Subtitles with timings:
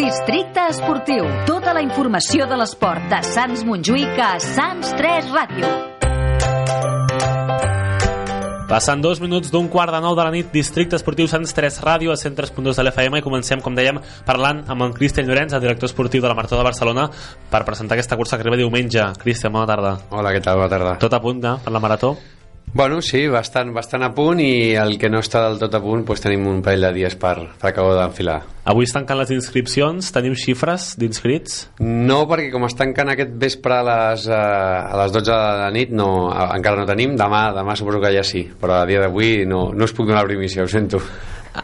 [0.00, 1.26] Districte Esportiu.
[1.44, 5.72] Tota la informació de l'esport de Sants Montjuïc a Sants 3 Ràdio.
[8.70, 12.14] Passant dos minuts d'un quart de nou de la nit, Districte Esportiu Sants 3 Ràdio
[12.14, 15.92] a 103.2 de l'FM i comencem, com dèiem, parlant amb en Cristian Llorenç, el director
[15.92, 17.10] esportiu de la Marató de Barcelona,
[17.52, 19.04] per presentar aquesta cursa que arriba diumenge.
[19.20, 19.98] Cristian, bona tarda.
[20.08, 20.64] Hola, què tal?
[20.64, 21.00] Bona tarda.
[21.04, 22.16] Tot a punt, ja, per la Marató?
[22.72, 26.04] Bueno, sí, bastant, bastant a punt i el que no està del tot a punt
[26.06, 28.36] doncs tenim un parell de dies per, per acabar d'enfilar.
[28.70, 31.56] Avui es tanquen les inscripcions, tenim xifres d'inscrits?
[31.82, 35.72] No, perquè com es tanquen aquest vespre a les, eh, a les 12 de la
[35.74, 39.48] nit no, encara no tenim, demà, demà suposo que ja sí, però a dia d'avui
[39.50, 41.02] no, no us puc donar la primició, ho sento.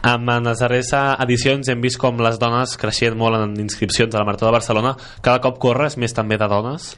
[0.03, 0.91] En les darreres
[1.23, 4.97] edicions hem vist com les dones creixien molt en inscripcions a la Marató de Barcelona.
[5.23, 6.97] Cada cop corres més també de dones?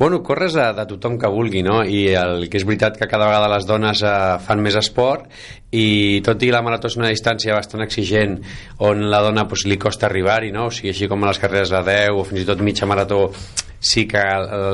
[0.00, 1.82] Bueno, corres de, de tothom que vulgui, no?
[1.84, 5.26] I el que és veritat que cada vegada les dones eh, fan més esport
[5.76, 8.38] i tot i la marató és una distància bastant exigent
[8.88, 10.70] on la dona pues, li costa arribar-hi, no?
[10.70, 13.26] O sigui, així com a les carreres de 10 o fins i tot mitja marató
[13.76, 14.24] sí que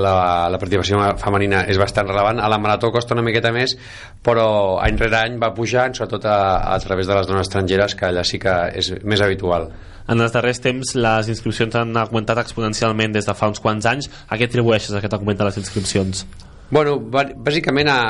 [0.06, 0.14] la,
[0.46, 2.38] la participació femenina és bastant relevant.
[2.38, 3.74] A la marató costa una miqueta més,
[4.22, 4.46] però
[4.78, 6.38] any rere any va pujant, sobretot a,
[6.70, 9.72] a través de les dones estrangeres, que allà sí que és més habitual.
[10.06, 14.10] En els darrers temps les inscripcions han augmentat exponencialment des de fa uns quants anys.
[14.30, 16.22] A què atribueixes aquest augment de les inscripcions?
[16.68, 18.00] Bueno, bàsicament a,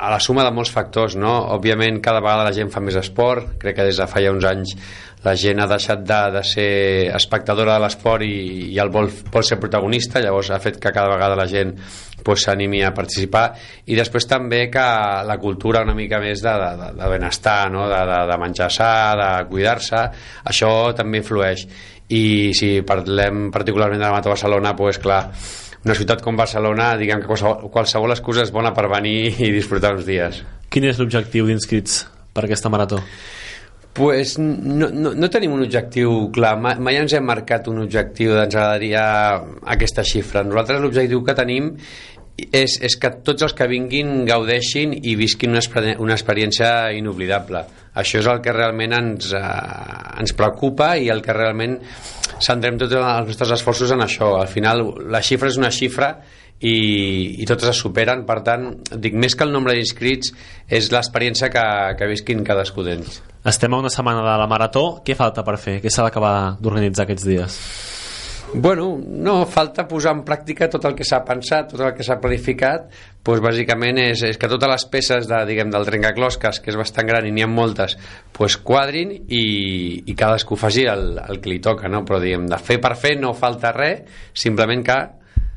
[0.00, 1.34] a la suma de molts factors, no?
[1.52, 4.46] Òbviament cada vegada la gent fa més esport, crec que des de fa ja uns
[4.48, 4.72] anys
[5.26, 6.70] la gent ha deixat de, de ser
[7.16, 11.10] espectadora de l'esport i, i el vol, vol ser protagonista, llavors ha fet que cada
[11.12, 11.74] vegada la gent
[12.26, 13.44] s'animi pues, a participar.
[13.86, 14.86] I després també que
[15.26, 17.84] la cultura una mica més de, de, de benestar, no?
[17.90, 20.02] de, de, de menjar sa, de cuidar-se,
[20.50, 21.66] això també influeix.
[22.16, 25.24] I si parlem particularment de la Mata Barcelona, pues, clar,
[25.86, 29.94] una ciutat com Barcelona, diguem que qualsevol, qualsevol excusa és bona per venir i disfrutar
[29.94, 30.42] uns dies.
[30.72, 32.00] Quin és l'objectiu d'inscrits
[32.34, 32.98] per aquesta marató?
[33.96, 38.34] Pues no, no, no tenim un objectiu clar, mai, mai ens hem marcat un objectiu
[38.34, 39.04] ens agradaria
[39.76, 40.42] aquesta xifra.
[40.44, 41.70] Nosaltres l'objectiu que tenim
[42.36, 45.64] és, és que tots els que vinguin gaudeixin i visquin una,
[46.02, 47.64] una experiència inoblidable.
[47.96, 49.42] Això és el que realment ens, eh,
[50.20, 51.78] ens preocupa i el que realment
[52.44, 54.34] centrem tots els nostres esforços en això.
[54.40, 56.12] Al final, la xifra és una xifra
[56.60, 56.76] i,
[57.42, 60.32] i totes es superen per tant, dic, més que el nombre d'inscrits
[60.68, 61.64] és l'experiència que,
[61.98, 65.78] que visquin cadascú d'ells Estem a una setmana de la Marató què falta per fer?
[65.84, 67.60] Què s'ha d'acabar d'organitzar aquests dies?
[68.54, 72.16] Bueno, no, falta posar en pràctica tot el que s'ha pensat, tot el que s'ha
[72.22, 72.86] planificat,
[73.26, 77.08] doncs bàsicament és, és que totes les peces de, diguem, del trencaclosques, que és bastant
[77.10, 77.96] gran i n'hi ha moltes,
[78.36, 79.42] doncs quadrin i,
[80.06, 82.04] i cadascú faci el, el que li toca, no?
[82.06, 85.00] però diguem, de fer per fer no falta res, simplement que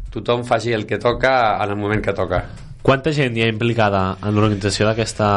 [0.10, 2.44] tothom faci el que toca en el moment que toca.
[2.82, 5.30] Quanta gent hi ha implicada en l'organització d'aquesta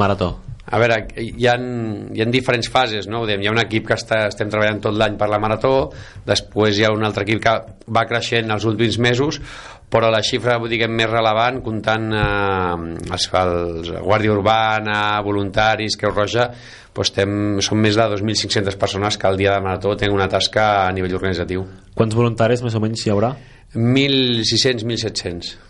[0.00, 0.34] marató?
[0.68, 3.22] A veure, hi ha, hi ha diferents fases, no?
[3.24, 5.90] Hi ha un equip que està, estem treballant tot l'any per la marató,
[6.28, 7.54] després hi ha un altre equip que
[7.96, 9.40] va creixent els últims mesos,
[9.88, 16.50] però la xifra diguem, més relevant, comptant eh, els, els Guàrdia Urbana, voluntaris, Creu Roja,
[16.98, 17.32] doncs estem,
[17.64, 21.16] són més de 2.500 persones que al dia de marató tenen una tasca a nivell
[21.16, 21.64] organitzatiu.
[21.96, 23.32] Quants voluntaris més o menys hi haurà?
[23.72, 25.67] 1.600, 1.700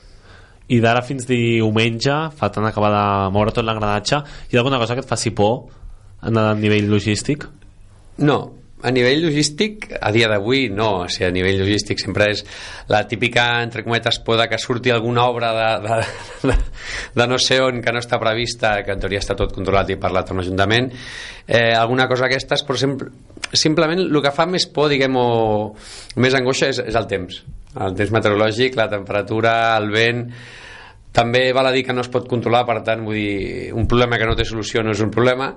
[0.68, 4.20] i d'ara fins diumenge faltant acabar de moure tot l'engranatge
[4.50, 5.68] hi ha alguna cosa que et faci por
[6.20, 7.46] a nivell logístic?
[8.18, 8.38] No,
[8.82, 12.44] a nivell logístic, a dia d'avui no, o sigui, a nivell logístic sempre és
[12.90, 15.96] la típica, entre cometes, poda que surti alguna obra de, de,
[16.50, 16.56] de,
[17.18, 19.98] de no sé on que no està prevista, que en teoria està tot controlat i
[19.98, 20.92] parlat amb l'Ajuntament,
[21.46, 23.10] eh, alguna cosa d'aquestes, però sempre,
[23.52, 25.74] simplement el que fa més por, diguem, o
[26.20, 27.42] més angoixa és, és el temps.
[27.78, 30.24] El temps meteorològic, la temperatura, el vent
[31.18, 34.18] també val a dir que no es pot controlar per tant vull dir, un problema
[34.20, 35.54] que no té solució no és un problema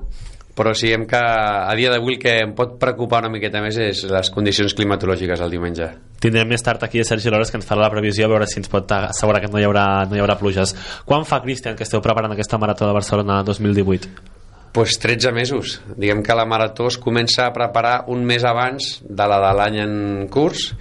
[0.56, 4.04] però siguem que a dia d'avui el que em pot preocupar una miqueta més és
[4.12, 5.88] les condicions climatològiques el diumenge.
[6.22, 8.60] Tindrem més tard aquí a Sergi Lores que ens farà la previsió a veure si
[8.60, 10.76] ens pot assegurar que no hi haurà, no hi haurà pluges.
[11.08, 14.41] Quan fa, Cristian, que esteu preparant aquesta marató de Barcelona 2018?
[14.72, 15.82] Pues 13 mesos.
[15.98, 19.78] Diguem que la marató es comença a preparar un mes abans de la de l'any
[19.84, 19.94] en
[20.32, 20.72] curs.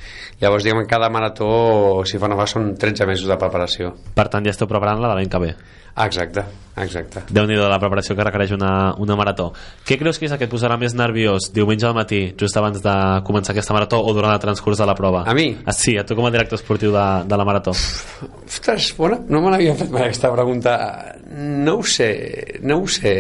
[0.41, 3.95] Llavors, diguem que cada marató, si fa no fa, són 13 mesos de preparació.
[4.15, 5.55] Per tant, ja esteu preparant la de l'any que ve.
[5.97, 6.45] Exacte,
[6.79, 7.25] exacte.
[7.35, 9.51] déu nhi la preparació que requereix una, una marató.
[9.87, 12.79] Què creus que és el que et posarà més nerviós diumenge al matí, just abans
[12.85, 12.95] de
[13.27, 15.25] començar aquesta marató o durant el transcurs de la prova?
[15.27, 15.49] A mi?
[15.67, 17.75] Ah, sí, a tu com a director esportiu de, de la marató.
[18.47, 20.77] Ostres, bona, no me l'havia fet mai aquesta pregunta.
[21.31, 22.11] No ho sé,
[22.63, 23.15] no ho sé.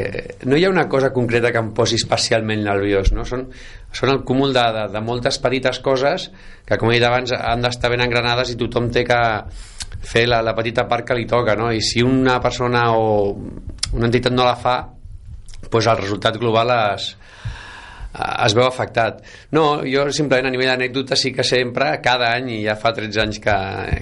[0.46, 3.26] No hi ha una cosa concreta que em posi especialment nerviós, no?
[3.28, 3.48] Són,
[3.92, 6.30] són el cúmul de, de, de moltes petites coses
[6.64, 9.20] que, com he dit abans, han d'estar ben engranades i tothom té que
[10.00, 11.70] fer la, la petita part que li toca, no?
[11.72, 13.34] I si una persona o
[13.92, 14.76] una entitat no la fa,
[15.66, 17.10] doncs el resultat global es,
[18.14, 19.20] es veu afectat.
[19.56, 23.22] No, jo simplement a nivell d'anècdota sí que sempre, cada any, i ja fa 13
[23.26, 23.54] anys que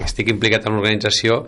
[0.07, 1.45] estic implicat en l'organització,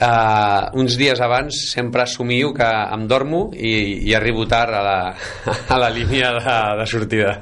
[0.00, 4.94] Uh, uns dies abans sempre assumio que em dormo i, i arribo tard a la,
[5.68, 7.34] a la línia de, de sortida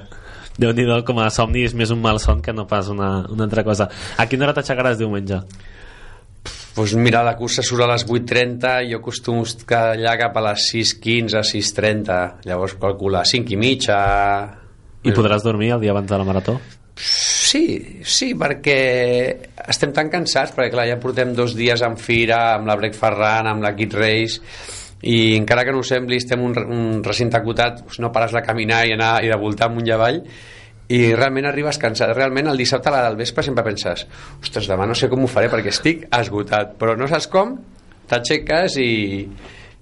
[0.59, 3.47] déu nhi com a somni és més un mal son que no pas una, una
[3.47, 3.87] altra cosa.
[4.19, 5.39] A quina hora t'aixecaràs diumenge?
[6.75, 10.71] Pues mira, la cursa surt a les 8.30 jo acostumo a allà cap a les
[10.75, 14.01] 6.15, 6.30 llavors calcula 5 i mitja.
[15.03, 16.59] I podràs dormir el dia abans de la marató?
[16.99, 18.79] Sí, sí, perquè
[19.71, 23.47] estem tan cansats, perquè clar, ja portem dos dies en fira, amb la Break Run,
[23.47, 24.43] amb la Kid Race,
[25.03, 28.43] i encara que no ho sembli, estem un, un recinte acotat, doncs no pares de
[28.43, 30.21] caminar i anar i de voltar amunt i avall,
[30.89, 32.15] i realment arribes cansat.
[32.17, 34.07] Realment el dissabte a la del vespre sempre penses
[34.41, 37.57] ostres, demà no sé com ho faré perquè estic esgotat, però no saps com,
[38.09, 38.93] t'aixeques i,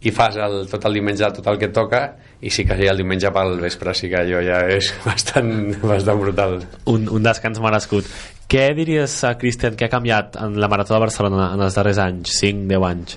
[0.03, 2.03] i fas el, tot el diumenge tot el que toca
[2.43, 6.23] i sí que ja el diumenge pel vespre sí que allò ja és bastant, bastant
[6.23, 6.59] brutal.
[6.93, 8.11] Un, un descans merescut.
[8.47, 12.37] Què diries, Cristian, que ha canviat en la Marató de Barcelona en els darrers anys,
[12.39, 13.17] 5-10 anys?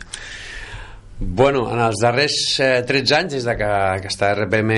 [1.21, 3.69] Bueno, en els darrers eh, 13 anys, des de que,
[3.99, 4.71] que està RPM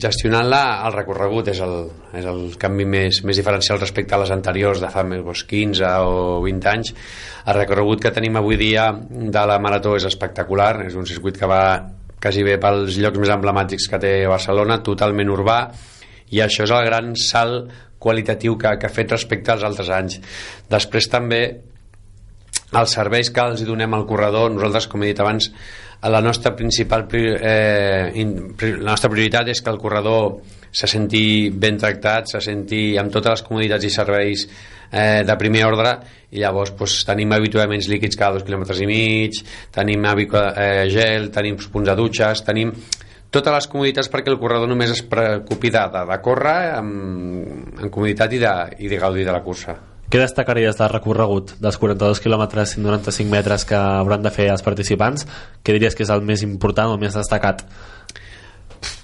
[0.00, 1.74] gestionant-la, el recorregut és el,
[2.16, 5.90] és el canvi més, més diferencial respecte a les anteriors de fa més doncs, 15
[6.08, 6.94] o 20 anys.
[7.44, 11.52] El recorregut que tenim avui dia de la Marató és espectacular, és un circuit que
[11.52, 11.62] va
[12.16, 15.60] quasi bé pels llocs més emblemàtics que té Barcelona, totalment urbà,
[16.32, 17.68] i això és el gran salt
[18.00, 20.16] qualitatiu que, que ha fet respecte als altres anys.
[20.72, 21.42] Després també
[22.76, 25.50] els serveis que els donem al corredor, nosaltres, com he dit abans,
[26.02, 30.36] la nostra principal eh, la nostra prioritat és que el corredor
[30.70, 34.44] se senti ben tractat, se senti amb totes les comoditats i serveis
[34.92, 35.96] eh, de primer ordre
[36.30, 39.42] i llavors doncs, tenim habituaments líquids cada dos quilòmetres i mig,
[39.74, 42.72] tenim eh, gel, tenim punts de dutxes, tenim
[43.30, 47.90] totes les comoditats perquè el corredor només es preocupi de, de, de córrer amb, amb
[47.90, 49.87] comoditat i de, i de gaudir de la cursa.
[50.08, 54.64] Què destacaries del recorregut dels 42 quilòmetres i 95 metres que hauran de fer els
[54.64, 55.26] participants?
[55.60, 57.60] Què diries que és el més important o el més destacat?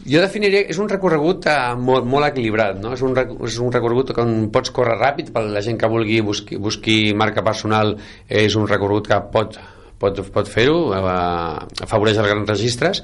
[0.08, 2.94] Jo definiria és un recorregut eh, molt, molt equilibrat, no?
[2.96, 6.56] és, un, és un recorregut on pots córrer ràpid, per la gent que vulgui busqui,
[6.56, 7.98] busqui marca personal
[8.28, 9.60] és un recorregut que pot
[10.00, 13.02] pot, pot fer-ho, eh, afavoreix els grans registres,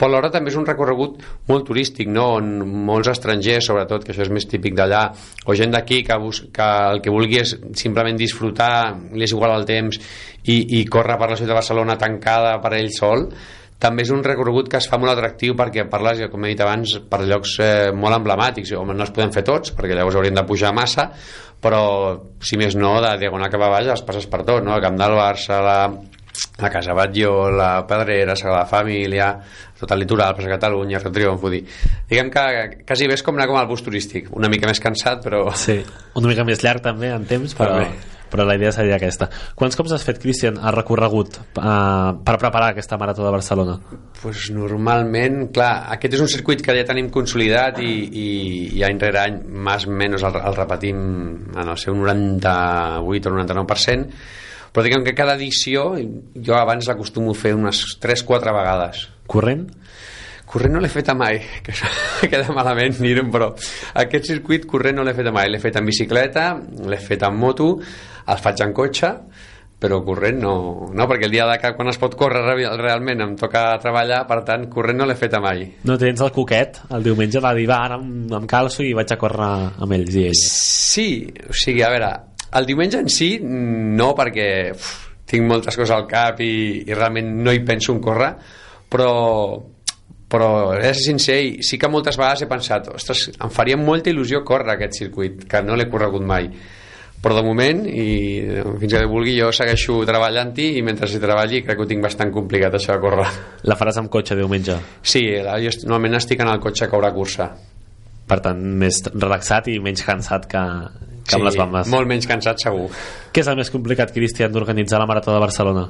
[0.00, 1.20] però alhora també és un recorregut
[1.50, 2.26] molt turístic, no?
[2.38, 2.50] on
[2.88, 5.04] molts estrangers, sobretot, que això és més típic d'allà,
[5.44, 6.16] o gent d'aquí que,
[6.56, 10.00] que el que vulgui és simplement disfrutar, li és igual el temps,
[10.48, 13.28] i, i córrer per la ciutat de Barcelona tancada per ell sol,
[13.80, 16.98] també és un recorregut que es fa molt atractiu perquè parles, com he dit abans,
[17.08, 18.74] per llocs eh, molt emblemàtics.
[18.76, 21.06] Home, no els podem fer tots, perquè llavors hauríem de pujar massa,
[21.64, 21.80] però,
[22.44, 24.76] si més no, de Diagonal cap a baix els passes per tot, no?
[24.76, 25.78] El Camp del Barça, la,
[26.60, 29.32] la Casa Batlló, la Pedrera, Sagrada Família,
[29.80, 31.64] tot el litoral, per Catalunya, Rio Triomf, vull dir.
[32.10, 32.46] Diguem que
[32.86, 35.46] quasi és com anar com al bus turístic, una mica més cansat, però...
[35.56, 35.80] Sí,
[36.20, 37.80] una mica més llarg també en temps, però,
[38.30, 39.30] però la idea seria aquesta.
[39.58, 43.78] Quants cops has fet, Cristian, ha recorregut uh, per preparar aquesta Marató de Barcelona?
[44.20, 48.28] Pues normalment, clar, aquest és un circuit que ja tenim consolidat i, i,
[48.78, 51.00] i any rere any, més o menys el, el repetim
[51.56, 54.22] en el seu 98 o 99%,
[54.70, 59.68] però diguem que cada edició jo abans l'acostumo a fer unes 3-4 vegades corrent?
[60.50, 63.52] corrent no l'he fet mai que queda malament dir-ho però
[64.02, 66.52] aquest circuit corrent no l'he fet mai l'he fet en bicicleta,
[66.86, 69.14] l'he fet en moto el faig en cotxe
[69.80, 70.54] però corrent no,
[70.92, 72.42] no perquè el dia de que quan es pot córrer
[72.76, 75.64] realment em toca treballar, per tant, corrent no l'he fet mai.
[75.88, 79.14] No tens el coquet el diumenge de dir, va, ara em, em calço i vaig
[79.14, 79.48] a córrer
[79.80, 80.44] amb ells i elles.
[80.90, 81.08] Sí,
[81.48, 82.12] o sigui, a veure,
[82.58, 84.90] el diumenge en si, no, perquè uf,
[85.30, 88.32] tinc moltes coses al cap i, i realment no hi penso en córrer,
[88.90, 89.12] però,
[90.30, 94.10] però he de ser sincer, sí que moltes vegades he pensat ostres, em faria molta
[94.10, 96.50] il·lusió córrer aquest circuit, que no l'he corregut mai.
[97.20, 98.04] Però de moment i
[98.80, 102.32] fins que vulgui jo segueixo treballant-hi i mentre hi treballi crec que ho tinc bastant
[102.32, 103.26] complicat això de córrer.
[103.68, 104.78] La faràs amb cotxe diumenge?
[105.02, 107.50] Sí, jo normalment estic en el cotxe que haurà cursa
[108.30, 110.62] per tant més relaxat i menys cansat que,
[111.26, 111.90] que amb les bambes.
[111.92, 112.88] molt menys cansat segur.
[113.34, 115.88] Què és el més complicat, Cristian, d'organitzar la Marató de Barcelona?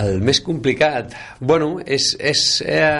[0.00, 1.14] El més complicat?
[1.40, 2.90] Bueno, és, és eh,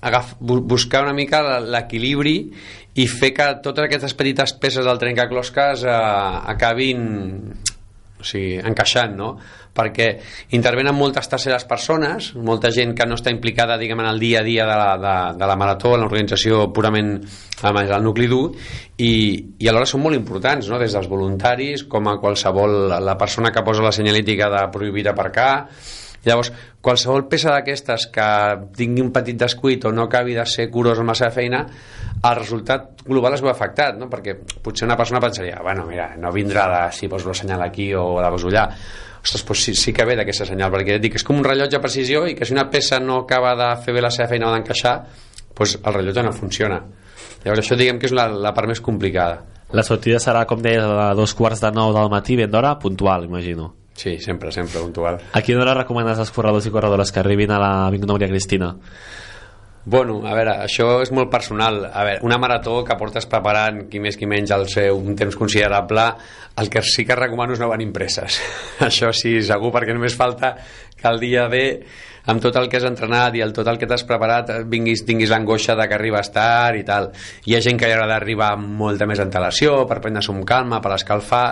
[0.00, 2.36] agaf, buscar una mica l'equilibri
[2.98, 5.98] i fer que totes aquestes petites peces del trencaclosques eh,
[6.54, 7.04] acabin
[8.20, 9.34] o sigui, encaixant, no?
[9.76, 10.08] Perquè
[10.56, 14.46] intervenen moltes terceres persones, molta gent que no està implicada diguem, en el dia a
[14.46, 17.14] dia de la, de, de la marató, en l'organització purament
[17.62, 18.50] amb el nucli dur,
[18.98, 19.12] i,
[19.60, 20.80] i alhora són molt importants, no?
[20.80, 25.54] des dels voluntaris, com a qualsevol, la persona que posa la senyalítica de prohibir aparcar,
[26.20, 26.50] Llavors,
[26.84, 28.26] qualsevol peça d'aquestes que
[28.76, 31.62] tingui un petit descuit o no acabi de ser curós amb la seva feina,
[32.20, 34.10] el resultat global es veu afectat, no?
[34.12, 37.88] perquè potser una persona pensaria, bueno, mira, no vindrà de si poso el senyal aquí
[37.96, 38.66] o de poso allà,
[39.22, 41.82] ostres, doncs sí, sí que ve d'aquesta senyal, perquè dic, és com un rellotge de
[41.82, 44.54] precisió i que si una peça no acaba de fer bé la seva feina o
[44.54, 44.94] d'encaixar,
[45.56, 46.80] doncs el rellotge no funciona.
[47.44, 49.44] Llavors això diguem que és la, la part més complicada.
[49.72, 53.28] La sortida serà, com deies, a dos quarts de nou del matí, ben d'hora, puntual,
[53.28, 53.74] imagino.
[53.94, 55.20] Sí, sempre, sempre puntual.
[55.36, 58.72] A quina hora recomanes als corredors i corredores que arribin a la Avinguda Maria Cristina?
[59.82, 61.86] Bueno, a veure, això és molt personal.
[61.88, 65.36] A veure, una marató que portes preparant, qui més qui menys, al seu un temps
[65.40, 66.04] considerable,
[66.60, 68.36] el que sí que recomano és no venir impreses.
[68.88, 70.52] això sí, segur, perquè només falta
[71.00, 71.62] que el dia B,
[72.28, 75.32] amb tot el que has entrenat i el tot el que t'has preparat, vinguis, tinguis
[75.32, 77.08] l'angoixa de que arribes tard i tal.
[77.48, 80.82] Hi ha gent que li agrada arribar amb molta més antelació, per prendre-se un calma,
[80.84, 81.46] per escalfar,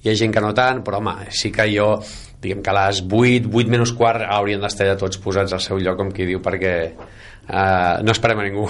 [0.00, 1.98] hi ha gent que no tant, però home, sí que jo
[2.44, 5.80] diguem que a les 8, 8 menys quart haurien d'estar ja tots posats al seu
[5.80, 6.74] lloc, com qui diu, perquè
[7.48, 8.68] uh, no esperem a ningú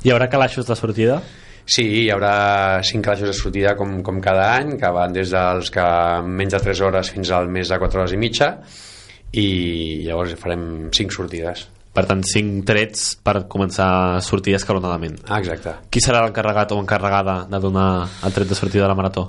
[0.00, 1.18] Hi haurà calaixos de sortida?
[1.68, 5.68] Sí, hi haurà cinc calaixos de sortida com, com cada any, que van des dels
[5.74, 5.84] que
[6.24, 8.54] menys de 3 hores fins al mes de 4 hores i mitja
[9.36, 9.46] i
[10.06, 10.64] llavors farem
[10.96, 11.66] cinc sortides.
[11.94, 15.20] Per tant, cinc trets per començar a sortir escalonadament.
[15.26, 15.74] Ah, exacte.
[15.90, 17.90] Qui serà l'encarregat o encarregada de donar
[18.24, 19.26] el tret de sortida de la marató?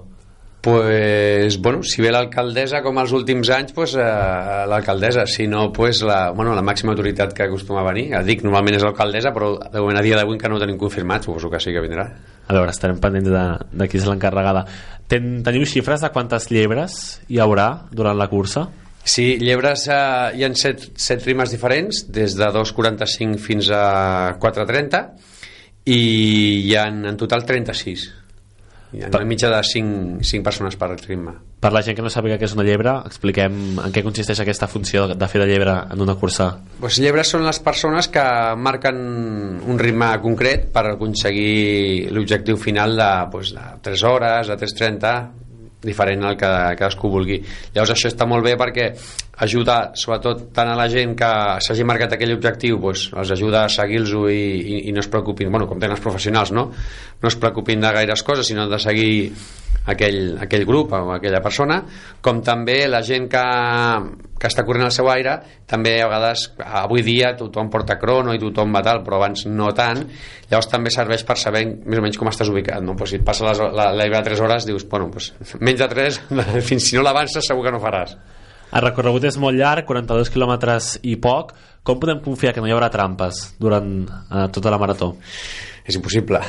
[0.61, 5.25] Pues, bueno, si ve l'alcaldessa com els últims anys pues, eh, l'alcaldessa.
[5.25, 8.11] Si no pues, la, bueno, la màxima autoritat que acostuma a venir.
[8.13, 10.77] Ja dic, normalment és l'alcaldessa però de moment a dia d'avui que no ho tenim
[10.77, 12.05] confirmat suposo que sí que vindrà.
[12.45, 13.45] A veure, estarem pendents de,
[13.81, 14.63] de qui és l'encarregada.
[15.09, 18.67] Ten, teniu xifres de quantes llebres hi haurà durant la cursa?
[19.01, 19.99] Sí, llebres eh,
[20.37, 25.05] hi ha set, set rimes diferents des de 2.45 fins a 4.30
[25.89, 26.01] i
[26.69, 28.20] hi ha en total 36
[28.91, 31.33] hi ha una mitja de 5, 5 persones per ritme.
[31.62, 34.67] Per la gent que no sàpiga què és una llebre, expliquem en què consisteix aquesta
[34.67, 36.50] funció de fer de llebre en una cursa.
[36.81, 38.24] Pues llebres són les persones que
[38.57, 38.98] marquen
[39.62, 45.15] un ritme concret per aconseguir l'objectiu final de, pues, de 3 hores, de 3.30,
[45.81, 47.39] diferent al que cadascú vulgui.
[47.74, 48.91] Llavors això està molt bé perquè
[49.41, 51.31] ajuda sobretot tant a la gent que
[51.65, 55.50] s'hagi marcat aquell objectiu doncs, els ajuda a seguir-los i, i, i no es preocupin,
[55.50, 59.12] bueno, com tenen els professionals no, no es preocupin de gaires coses sinó de seguir
[59.89, 61.79] aquell, aquell grup o aquella persona
[62.21, 63.45] com també la gent que,
[64.38, 65.39] que està corrent al seu aire
[65.71, 66.45] també a vegades,
[66.83, 70.03] avui dia tothom porta crono i tothom va tal, però abans no tant.
[70.51, 72.93] Llavors també serveix per saber més o menys com estàs ubicat no?
[73.00, 76.21] pues si et passa les, la, la 3 hores dius, bueno, pues, menys de 3
[76.69, 78.17] fins si no l'avances segur que no faràs
[78.71, 81.53] el recorregut és molt llarg, 42 quilòmetres i poc.
[81.83, 85.15] Com podem confiar que no hi haurà trampes durant eh, tota la marató?
[85.85, 86.43] És impossible.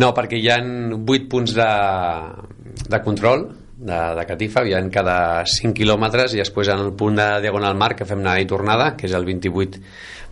[0.00, 1.70] No, perquè hi han 8 punts de,
[2.88, 3.44] de control
[3.82, 5.16] de, de catifa, hi ha cada
[5.48, 8.92] 5 quilòmetres i després en el punt de Diagonal Mar que fem anada i tornada,
[8.96, 9.82] que és el 28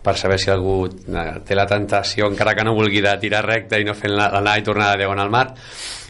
[0.01, 3.79] per saber si algú eh, té la tentació encara que no vulgui de tirar recte
[3.79, 5.45] i no fent l'anada i tornada de Diagonal Mar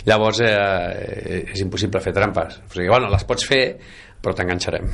[0.07, 3.65] llavors eh, és impossible fer trampes o sigui, bueno, les pots fer
[4.21, 4.89] però t'enganxarem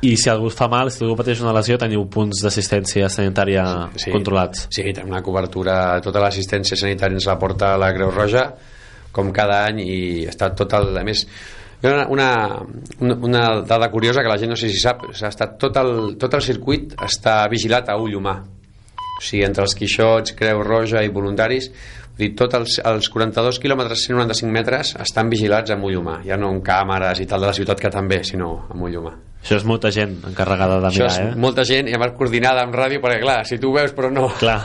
[0.00, 3.64] i si algú fa mal, si algú pateix una lesió teniu punts d'assistència sanitària
[3.98, 4.68] sí, controlats.
[4.70, 8.44] Sí, tenim una cobertura tota l'assistència sanitària ens la porta la Creu Roja
[9.14, 10.00] com cada any i
[10.30, 11.24] està tot el, a més
[11.82, 15.76] una, una, una dada curiosa que la gent no sé si sap ha estat tot
[15.82, 18.38] el, tot el circuit està vigilat a ull humà.
[19.18, 21.70] O sigui, entre els quixots, Creu Roja i voluntaris
[22.18, 26.18] dir, tots els, els 42 quilòmetres 195 metres estan vigilats amb ull humà.
[26.26, 29.14] Ja no amb càmeres i tal de la ciutat que també sinó amb ull humà.
[29.38, 31.38] Això és molta gent encarregada de Això mirar, és eh?
[31.38, 34.26] molta gent i a més coordinada amb ràdio perquè clar, si tu veus però no.
[34.40, 34.58] Clar,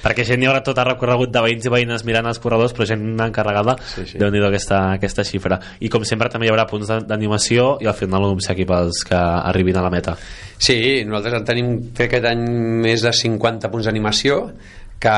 [0.00, 2.86] perquè gent hi haurà tot el recorregut de veïns i veïnes mirant els corredors però
[2.88, 4.18] gent encarregada Sí, sí.
[4.18, 5.60] déu nhi aquesta, aquesta xifra.
[5.84, 9.20] I com sempre també hi haurà punts d'animació i al final un obsequi pels que
[9.20, 10.16] arribin a la meta.
[10.56, 12.42] Sí, nosaltres en tenim fer aquest any
[12.88, 14.40] més de 50 punts d'animació
[15.00, 15.16] que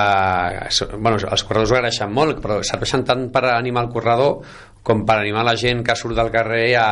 [0.96, 4.40] bueno, els corredors ho agraeixen molt però serveixen tant per animar el corredor
[4.82, 6.88] com per animar la gent que surt del carrer a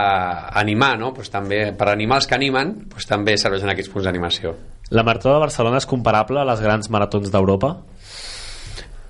[0.61, 1.13] animar, no?
[1.17, 4.55] Pues també, per animar els que animen pues també serveixen aquests punts d'animació
[4.91, 7.73] la Marató de Barcelona és comparable a les grans maratons d'Europa?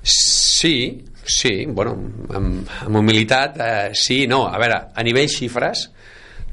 [0.07, 1.93] Sí, sí, bueno,
[2.33, 4.47] amb, amb humilitat, eh, sí, no.
[4.49, 5.91] A veure, a nivell xifres,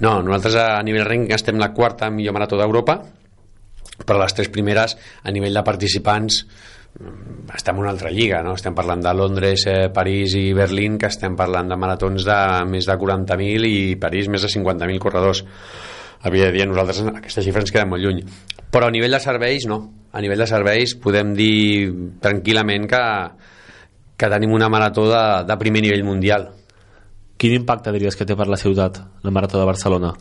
[0.04, 2.98] No, nosaltres a nivell ranking estem la quarta millor marató d'Europa,
[4.04, 6.42] però les tres primeres, a nivell de participants,
[7.54, 8.54] estem en una altra lliga, no?
[8.54, 12.38] estem parlant de Londres, eh, París i Berlín, que estem parlant de maratons de
[12.70, 15.44] més de 40.000 i París més de 50.000 corredors.
[16.24, 18.22] Havia de dir, nosaltres aquesta xifra ens queda molt lluny.
[18.72, 19.80] Però a nivell de serveis, no.
[20.14, 21.90] A nivell de serveis podem dir
[22.22, 23.04] tranquil·lament que,
[24.18, 26.52] que tenim una marató de, de primer nivell mundial.
[27.38, 30.14] Quin impacte diries que té per la ciutat la Marató de Barcelona?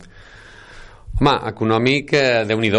[1.21, 2.73] Home, econòmic, eh, déu nhi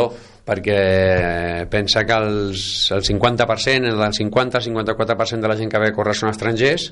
[0.45, 6.15] perquè pensa que els, el 50%, el 50-54% de la gent que ve a córrer
[6.19, 6.91] són estrangers,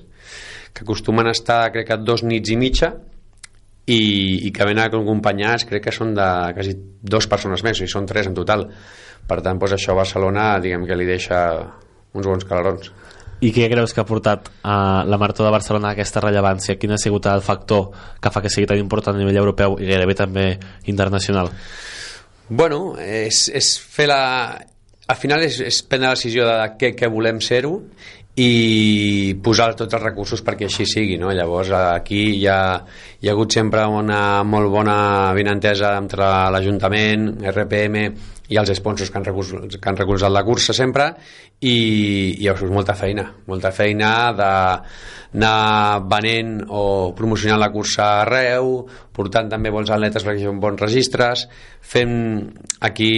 [0.73, 2.95] que acostumen a estar, crec que, dos nits i mitja,
[3.87, 4.03] i,
[4.47, 8.31] i que venen acompanyats, crec que són de quasi dues persones més, i són tres
[8.31, 8.69] en total.
[9.29, 11.43] Per tant, doncs això a Barcelona, diguem que li deixa
[12.17, 12.93] uns bons calarons.
[13.43, 16.77] I què creus que ha portat a la Marató de Barcelona aquesta rellevància?
[16.79, 17.89] Quin ha sigut el factor
[18.23, 20.45] que fa que sigui tan important a nivell europeu i gairebé també
[20.87, 21.51] internacional?
[22.49, 24.23] Bueno, és, és fer la...
[25.13, 27.75] Al final és, és prendre la decisió de què, què volem ser-ho
[28.41, 31.33] i posar tots els recursos perquè així sigui no?
[31.37, 32.61] llavors aquí hi ha,
[33.21, 34.97] hi ha hagut sempre una molt bona
[35.37, 38.07] vinentesa entre l'Ajuntament, RPM
[38.51, 41.09] i els sponsors que han, recolzat, que han recolzat la cursa sempre
[41.61, 41.77] i,
[42.43, 46.85] i és molta feina molta feina d'anar venent o
[47.17, 48.83] promocionant la cursa arreu
[49.15, 51.47] portant també bons atletes perquè hi bons registres
[51.95, 52.17] fent
[52.83, 53.13] aquí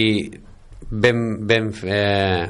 [0.89, 2.45] ben, ben eh,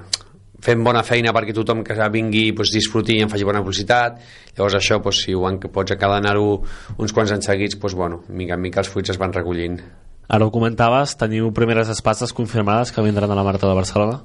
[0.65, 4.17] fent bona feina perquè tothom que vingui pues, disfruti i en faci bona publicitat.
[4.55, 6.58] Llavors això, pues, si ho han, pots acabar d'anar-ho
[6.98, 9.79] uns quants anys seguits, pues, bueno, mica en mica els fruits es van recollint
[10.27, 14.22] Ara ho comentaves, teniu primeres espases confirmades que vindran a la Marta de Barcelona?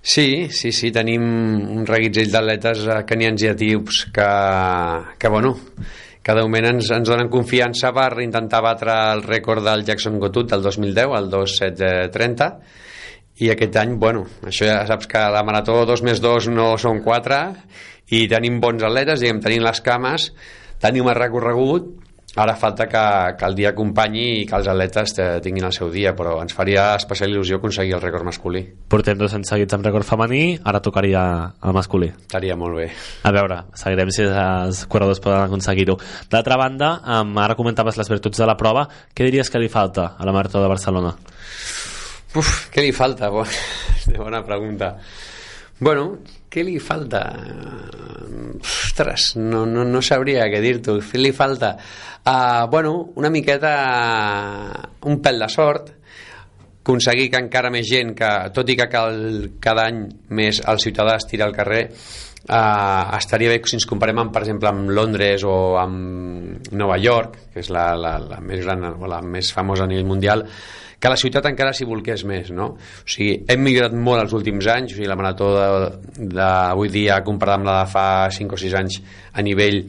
[0.00, 1.24] Sí, sí, sí, tenim
[1.76, 4.28] un reguitzell d'atletes canians i etíops que,
[5.20, 5.56] que bueno,
[6.22, 10.62] cada moment ens, ens donen confiança per intentar batre el rècord del Jackson Gotut del
[10.64, 12.48] 2010, el 2730,
[13.40, 17.00] i aquest any, bueno, això ja saps que la marató 2 més 2 no són
[17.04, 17.40] 4
[18.16, 20.30] i tenim bons atletes, diguem, tenim les cames,
[20.80, 21.92] tenim el recorregut,
[22.36, 23.02] ara falta que,
[23.38, 26.92] que el dia acompanyi i que els atletes tinguin el seu dia, però ens faria
[26.98, 28.62] especial il·lusió aconseguir el rècord masculí.
[28.90, 31.24] Portem dos anys seguits amb rècord femení, ara tocaria
[31.58, 32.12] el masculí.
[32.14, 32.88] Estaria molt bé.
[33.26, 35.98] A veure, seguirem si els corredors poden aconseguir-ho.
[36.30, 36.92] D'altra banda,
[37.42, 40.62] ara comentaves les virtuts de la prova, què diries que li falta a la Marató
[40.62, 41.16] de Barcelona?
[42.38, 43.30] Uf, què li falta?
[44.20, 44.94] Bona pregunta.
[45.80, 47.22] Bueno, què li falta?
[48.60, 50.98] Ostres, no, no, no sabria què dir-t'ho.
[51.06, 51.76] Què li falta?
[52.24, 53.74] Uh, bueno, una miqueta...
[55.06, 55.92] un pèl de sort,
[56.80, 59.20] aconseguir que encara més gent, que tot i que cal,
[59.62, 60.02] cada any
[60.36, 61.84] més el ciutadà es tira al carrer,
[62.48, 67.38] uh, estaria bé si ens comparem amb, per exemple amb Londres o amb Nova York
[67.54, 70.46] que és la, la, la més gran o la més famosa a nivell mundial
[71.00, 72.74] que la ciutat encara s'hi volqués més no?
[72.76, 75.50] o sigui, hem millorat molt els últims anys o sigui, la marató
[76.18, 79.00] d'avui dia comparada amb la de fa 5 o 6 anys
[79.32, 79.80] a nivell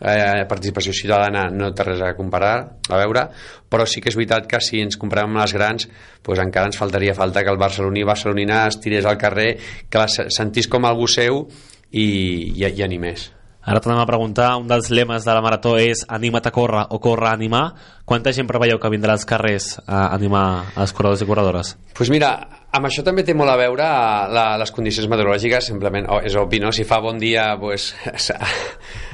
[0.00, 2.54] eh, participació ciutadana no té res a comparar
[2.88, 3.24] a veure,
[3.68, 5.88] però sí que és veritat que si ens comparem amb les grans
[6.24, 9.50] doncs encara ens faltaria falta que el barceloní barcelonina es tirés al carrer
[9.88, 11.46] que la sentís com algú seu
[11.90, 13.30] i, i, i animés
[13.68, 17.00] Ara tornem a preguntar, un dels lemes de la marató és anima't a córrer o
[17.04, 17.64] córrer a animar.
[18.08, 21.74] Quanta gent preveieu que vindrà als carrers a animar els corredors i corredores?
[21.76, 22.30] Doncs pues mira,
[22.72, 23.90] amb això també té molt a veure
[24.32, 26.72] la, les condicions meteorològiques, simplement, oh, és obvi, no?
[26.72, 27.90] Si fa bon dia, pues,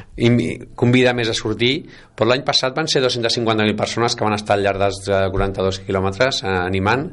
[0.78, 1.72] convida més a sortir
[2.14, 5.00] però l'any passat van ser 250.000 persones que van estar al llarg dels
[5.34, 7.08] 42 quilòmetres eh, animant.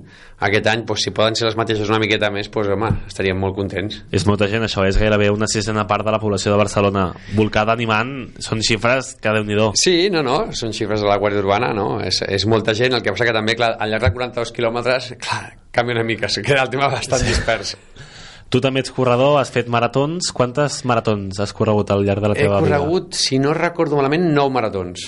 [0.46, 3.58] Aquest any doncs, si poden ser les mateixes una miqueta més doncs, home, estaríem molt
[3.58, 4.04] contents.
[4.14, 7.08] És molta gent, això és gairebé una sisena part de la població de Barcelona.
[7.38, 11.42] Volcada animant són xifres que déu nhi sí, no, no, són xifres de la Guàrdia
[11.42, 11.88] Urbana no?
[12.06, 15.12] és, és molta gent, el que passa que també clar, al llarg de 42 quilòmetres
[15.22, 17.76] clar, canvia una mica, queda el tema bastant dispers
[18.52, 20.34] Tu també ets corredor, has fet maratons.
[20.36, 22.76] Quantes maratons has corregut al llarg de la teva vida?
[22.76, 23.20] He corregut, vida?
[23.24, 25.06] si no recordo malament, 9 maratons.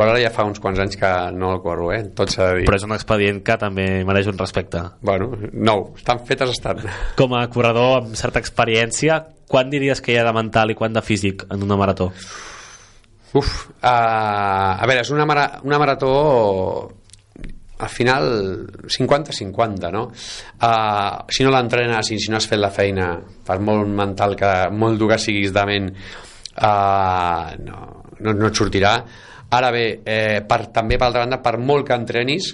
[0.00, 2.06] Però ara ja fa uns quants anys que no el corro, eh?
[2.16, 2.68] Tot s'ha de dir.
[2.70, 4.80] Però és un expedient que també mereix un respecte.
[5.04, 5.90] Bueno, nou.
[6.00, 6.80] Estan fetes estan.
[7.20, 9.18] Com a corredor amb certa experiència,
[9.50, 12.08] quan diries que hi ha de mental i quan de físic en una marató?
[13.36, 16.14] Uf, uh, a veure, és una, mara una marató
[17.80, 18.24] al final
[18.84, 20.04] 50-50 no?
[20.60, 24.52] Uh, si no l'entrenes i si no has fet la feina per molt mental que
[24.72, 27.80] molt dur que siguis de ment uh, no,
[28.20, 28.94] no, no et sortirà
[29.50, 32.52] ara bé, eh, per, també per altra banda per molt que entrenis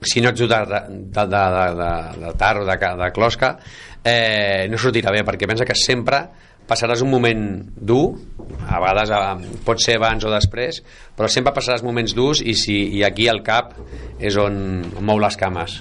[0.00, 3.56] si no ets de, de, de, de, de, de tar o de, de closca
[4.02, 6.22] eh, no sortirà bé perquè pensa que sempre
[6.68, 8.18] passaràs un moment dur,
[8.68, 9.12] a vegades
[9.66, 10.82] pot ser abans o després,
[11.16, 13.74] però sempre passaràs moments durs i, si, i aquí al cap
[14.18, 15.80] és on, on mou les cames.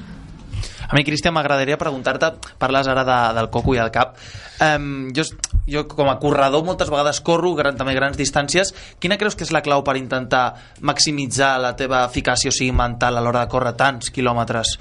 [0.87, 2.29] A mi, Cristian, m'agradaria preguntar-te,
[2.61, 4.15] parles ara de, del coco i el cap.
[4.63, 5.25] Um, jo,
[5.67, 8.71] jo, com a corredor, moltes vegades corro gran, també grans distàncies.
[9.03, 10.45] Quina creus que és la clau per intentar
[10.87, 14.77] maximitzar la teva eficàcia, o sigui, mental, a l'hora de córrer tants quilòmetres?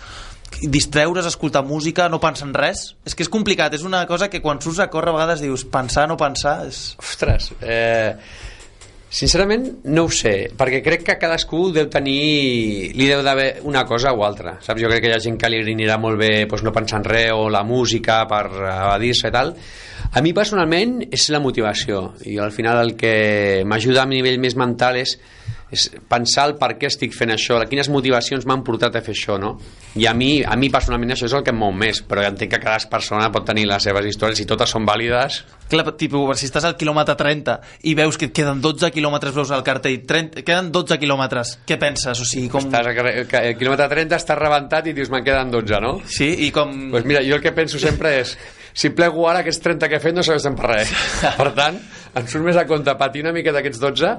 [0.62, 2.88] Distreure's, escoltar música, no pensar en res?
[3.04, 5.66] És que és complicat, és una cosa que quan surts a córrer a vegades dius
[5.68, 6.58] pensar, no pensar...
[6.68, 6.96] És...
[7.02, 8.16] Ostres, eh,
[9.16, 12.92] sincerament no ho sé, perquè crec que cadascú deu tenir...
[12.96, 14.82] li deu d'haver una cosa o altra, saps?
[14.82, 17.08] Jo crec que hi ha gent que li anirà molt bé doncs, no pensar en
[17.08, 19.54] res o la música per evadir-se i tal.
[20.16, 24.56] A mi personalment és la motivació i al final el que m'ajuda a nivell més
[24.56, 25.16] mental és
[25.76, 29.36] és pensar el per què estic fent això, quines motivacions m'han portat a fer això,
[29.40, 29.54] no?
[29.96, 32.32] I a mi, a mi personalment això és el que em mou més, però ja
[32.32, 35.38] entenc que cada persona pot tenir les seves històries i totes són vàlides.
[35.70, 37.56] Clar, tipus, si estàs al quilòmetre 30
[37.90, 41.78] i veus que et queden 12 quilòmetres, veus al cartell, 30, queden 12 quilòmetres, què
[41.80, 42.20] penses?
[42.22, 42.66] O sigui, com...
[42.66, 45.96] Estàs al quilòmetre 30, estàs rebentat i dius, me'n queden 12, no?
[46.06, 46.72] Sí, i com...
[46.92, 48.36] Pues mira, jo el que penso sempre és
[48.76, 50.92] si plego ara aquests 30 que he fet no serveixen per res.
[51.40, 51.78] Per tant,
[52.16, 54.10] em surt més a compte patir una mica d'aquests 12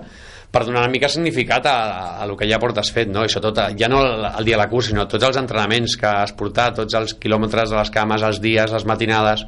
[0.51, 3.25] per donar una mica significat a, a, a el que ja portes fet, no?
[3.25, 6.07] I sobretot, ja no el, el dia de la cursa, sinó tots els entrenaments que
[6.07, 9.47] has portat, tots els quilòmetres de les cames, els dies, les matinades...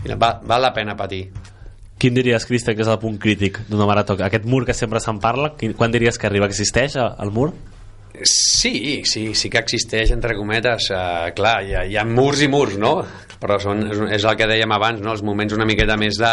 [0.00, 1.26] Va, val la pena patir.
[2.00, 4.14] Quin diries, Cristian, que és el punt crític d'una marató?
[4.24, 6.48] Aquest mur que sempre se'n parla, quan diries que arriba?
[6.48, 7.50] Que existeix el mur?
[8.24, 10.88] Sí, sí, sí que existeix, entre cometes.
[10.94, 12.94] Uh, clar, hi ha, hi ha murs i murs, no?
[13.42, 15.12] Però són, és, és el que dèiem abans, no?
[15.12, 16.32] Els moments una miqueta més de,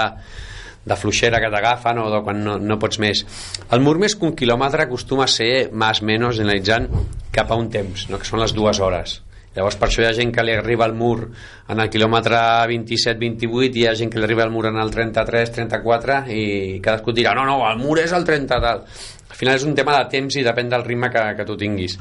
[0.88, 3.24] de fluixera que t'agafen o de quan no, no pots més.
[3.72, 6.90] El mur més que un quilòmetre acostuma a ser més o menys analitzant
[7.36, 8.20] cap a un temps, no?
[8.20, 9.22] que són les dues hores.
[9.58, 11.32] Llavors per això hi ha gent que li arriba al mur
[11.74, 14.92] en el quilòmetre 27-28 i hi ha gent que li arriba al mur en el
[14.94, 16.44] 33-34 i
[16.86, 18.84] cadascú dirà no, no, el mur és el 30 tal.
[19.28, 21.98] Al final és un tema de temps i depèn del ritme que, que tu tinguis.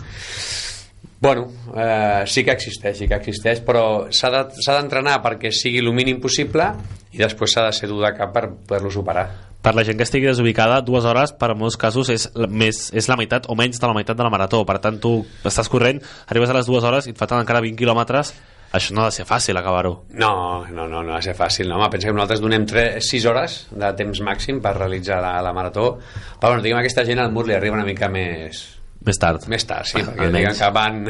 [1.21, 5.93] Bueno, eh, sí que existeix, sí que existeix, però s'ha d'entrenar de, perquè sigui el
[5.97, 6.69] mínim possible
[7.17, 9.27] i després s'ha de ser dur de cap per poder-lo superar.
[9.67, 13.09] Per la gent que estigui desubicada, dues hores per en molts casos és, més, és
[13.11, 14.61] la meitat o menys de la meitat de la marató.
[14.69, 15.17] Per tant, tu
[15.49, 15.99] estàs corrent,
[16.29, 18.37] arribes a les dues hores i et falten encara 20 quilòmetres
[18.77, 19.93] això no ha de ser fàcil acabar-ho.
[20.21, 21.71] No, no, no, no ha de ser fàcil.
[21.71, 21.81] No?
[21.91, 25.95] Pensa que nosaltres donem 3, 6 hores de temps màxim per realitzar la, la marató.
[26.37, 28.65] Però bueno, diguem, aquesta gent al mur li arriba una mica més,
[29.07, 29.47] més tard.
[29.51, 31.01] Més tard, sí, perquè diguen que van,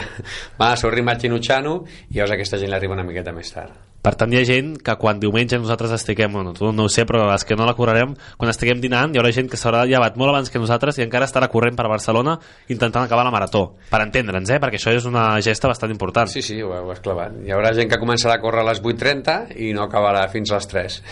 [0.61, 1.81] van a seu ritme xinutxano
[2.11, 3.75] i llavors aquesta gent arriba una miqueta més tard.
[4.07, 7.25] Per tant, hi ha gent que quan diumenge nosaltres estiguem, bueno, no ho sé, però
[7.33, 10.31] els que no la correrem, quan estiguem dinant, hi haurà gent que s'haurà llevat molt
[10.31, 12.37] abans que nosaltres i encara estarà corrent per Barcelona
[12.71, 13.65] intentant acabar la marató.
[13.91, 14.61] Per entendre'ns, eh?
[14.63, 16.31] perquè això és una gesta bastant important.
[16.31, 17.35] Sí, sí, ho, ho has clavat.
[17.43, 20.61] Hi haurà gent que començarà a córrer a les 8.30 i no acabarà fins a
[20.61, 21.03] les 3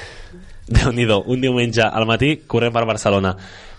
[0.65, 3.35] déu nhi un diumenge al matí corrent per Barcelona.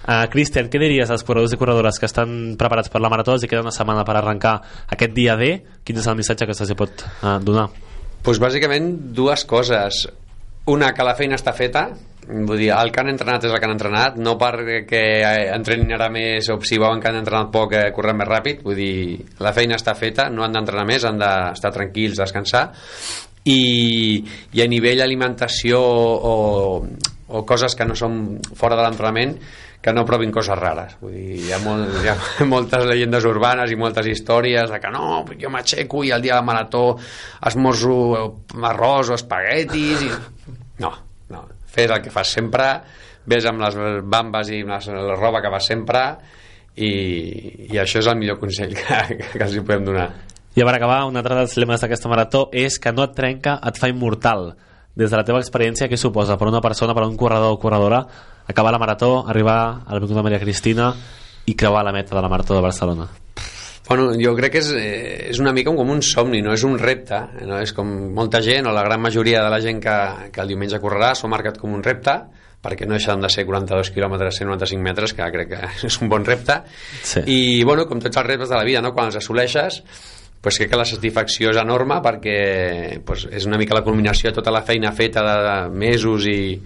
[0.06, 3.50] Uh, Cristian, què diries als corredors i corredores que estan preparats per la marató i
[3.50, 4.60] queda una setmana per arrencar
[4.94, 5.56] aquest dia D?
[5.84, 7.72] Quin és el missatge que se'ls pot uh, donar?
[8.26, 10.06] Pues bàsicament dues coses.
[10.70, 11.88] Una, que la feina està feta,
[12.26, 15.02] vull dir, el que han entrenat és el que han entrenat, no perquè
[15.54, 18.78] entrenin ara més o si veuen que han entrenat poc eh, corrent més ràpid, vull
[18.78, 22.66] dir, la feina està feta, no han d'entrenar més, han d'estar tranquils, descansar
[23.46, 24.24] i,
[24.58, 26.34] i a nivell alimentació o,
[27.30, 29.38] o coses que no són fora de l'entrenament
[29.86, 30.96] que no provin coses rares.
[30.98, 32.16] Vull dir, hi, ha molt, hi ha
[32.54, 36.48] moltes llegendes urbanes i moltes històries de que no, jo m'aixeco i el dia de
[36.48, 36.86] marató
[37.46, 37.98] esmorzo
[38.72, 40.10] arròs o espaguetis i...
[40.82, 40.90] no,
[41.30, 42.72] no, fes el que fas sempre
[43.30, 43.78] ves amb les
[44.10, 46.02] bambes i amb la roba que vas sempre
[46.76, 46.90] i,
[47.70, 50.10] i això és el millor consell que, que els podem donar.
[50.56, 53.78] I per acabar, un altre dels lemes d'aquesta marató és que no et trenca, et
[53.78, 54.54] fa immortal.
[54.96, 58.00] Des de la teva experiència, què suposa per una persona, per un corredor o corredora,
[58.48, 60.94] acabar la marató, arribar a l'Avinguda Maria Cristina
[61.46, 63.10] i creuar la meta de la marató de Barcelona?
[63.88, 66.80] Bueno, jo crec que és, eh, és una mica com un somni, no és un
[66.80, 67.60] repte, no?
[67.62, 69.98] és com molta gent o la gran majoria de la gent que,
[70.34, 72.16] que el diumenge correrà s'ho marcat com un repte,
[72.66, 76.26] perquè no deixen de ser 42 quilòmetres 195 metres, que crec que és un bon
[76.26, 76.64] repte,
[77.04, 77.22] sí.
[77.30, 78.94] i bueno, com tots els reptes de la vida, no?
[78.96, 79.84] quan els assoleixes
[80.46, 84.36] pues crec que la satisfacció és enorme perquè pues, és una mica la culminació de
[84.38, 86.60] tota la feina feta de mesos i,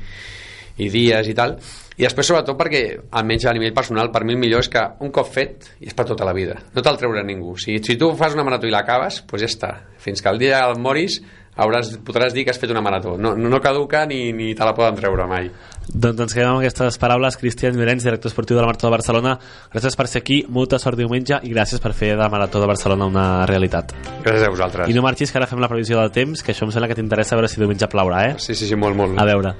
[0.83, 1.53] i dies i tal.
[1.95, 2.81] I després sobretot perquè
[3.15, 5.95] almenys a nivell personal per mi el millor és que un cop fet i és
[5.95, 7.55] per tota la vida, no te'l treurà ningú.
[7.55, 9.71] Si, si tu fas una marató i l'acabes, doncs ja està.
[10.03, 11.21] Fins que el dia el moris
[11.57, 13.17] hauràs, podràs dir que has fet una marató.
[13.17, 15.49] No, no caduca ni, ni te la poden treure mai.
[15.89, 17.37] Doncs ens quedem amb aquestes paraules.
[17.39, 19.33] Cristian Llorenç, director esportiu de la Marató de Barcelona.
[19.73, 22.69] Gràcies per ser aquí, molta sort diumenge i gràcies per fer de la Marató de
[22.69, 23.95] Barcelona una realitat.
[24.21, 24.89] Gràcies a vosaltres.
[24.89, 26.99] I no marxis que ara fem la previsió del temps que això em sembla que
[26.99, 28.37] t'interessa veure si diumenge plourà eh?
[28.37, 29.17] sí, sí, sí, molt, molt.
[29.17, 29.55] A veure